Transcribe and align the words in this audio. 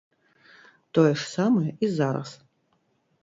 Тое 0.97 1.09
ж 1.09 1.21
самае 1.35 1.71
і 1.87 1.91
зараз. 1.99 2.29